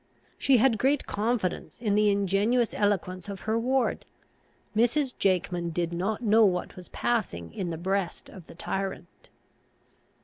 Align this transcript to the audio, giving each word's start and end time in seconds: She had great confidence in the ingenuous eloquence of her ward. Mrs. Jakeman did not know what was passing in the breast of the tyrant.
She 0.39 0.57
had 0.57 0.79
great 0.79 1.05
confidence 1.05 1.79
in 1.79 1.93
the 1.93 2.09
ingenuous 2.09 2.73
eloquence 2.73 3.29
of 3.29 3.41
her 3.41 3.55
ward. 3.59 4.03
Mrs. 4.75 5.15
Jakeman 5.19 5.69
did 5.69 5.93
not 5.93 6.23
know 6.23 6.43
what 6.43 6.75
was 6.75 6.89
passing 6.89 7.53
in 7.53 7.69
the 7.69 7.77
breast 7.77 8.27
of 8.27 8.47
the 8.47 8.55
tyrant. 8.55 9.29